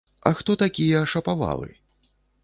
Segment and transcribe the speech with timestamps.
[0.27, 1.69] А хто такія шапавалы?